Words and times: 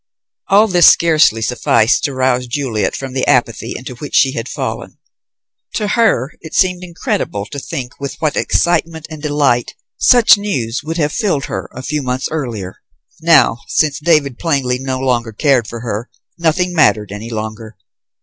All 0.47 0.67
this 0.67 0.87
scarcely 0.91 1.43
sufficed 1.43 2.05
to 2.05 2.13
rouse 2.15 2.47
Juliet 2.47 2.95
from 2.95 3.13
the 3.13 3.27
apathy 3.27 3.75
into 3.77 3.93
which 3.93 4.15
she 4.15 4.31
had 4.31 4.49
fallen. 4.49 4.97
To 5.75 5.89
her 5.89 6.33
it 6.41 6.55
seemed 6.55 6.83
incredible 6.83 7.45
to 7.45 7.59
think 7.59 7.99
with 7.99 8.15
what 8.15 8.35
excitement 8.35 9.05
and 9.11 9.21
delight 9.21 9.75
such 9.99 10.39
news 10.39 10.81
would 10.83 10.97
have 10.97 11.13
filled 11.13 11.45
her 11.45 11.69
a 11.75 11.83
few 11.83 12.01
months 12.01 12.27
earlier. 12.31 12.77
Now, 13.21 13.59
since 13.67 13.99
David 13.99 14.39
plainly 14.39 14.79
no 14.79 14.97
longer 14.97 15.31
cared 15.31 15.67
for 15.67 15.81
her, 15.81 16.09
nothing 16.35 16.73
mattered 16.73 17.11
any 17.11 17.29
longer. 17.29 17.77